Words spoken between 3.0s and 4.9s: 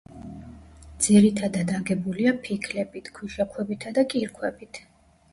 ქვიშაქვებითა და კირქვებით.